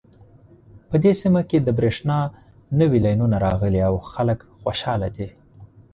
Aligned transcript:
په 0.89 0.95
دې 1.03 1.13
سیمه 1.21 1.41
کې 1.49 1.57
د 1.61 1.69
بریښنا 1.77 2.19
نوې 2.79 2.99
لینونه 3.05 3.37
راغلي 3.47 3.81
او 3.89 3.95
خلک 4.13 4.39
خوشحاله 4.59 5.07
دي 5.17 5.27